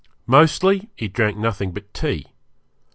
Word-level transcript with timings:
Mostly 0.25 0.89
he 0.95 1.07
drank 1.07 1.37
nothing 1.37 1.73
but 1.73 1.93
tea. 1.93 2.25